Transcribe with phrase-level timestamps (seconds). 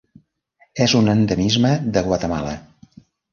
[0.85, 2.57] És un endemisme de Guatemala.